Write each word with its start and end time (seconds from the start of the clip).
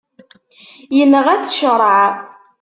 Yenɣa-t 0.97 1.49
ccreɛ. 1.51 2.03